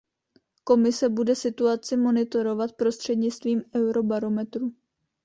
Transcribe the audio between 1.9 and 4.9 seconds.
monitorovat prostřednictvím Eurobarometru.